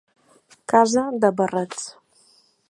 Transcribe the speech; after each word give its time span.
Casa 0.73 1.03
de 1.27 1.31
barrets. 1.43 1.85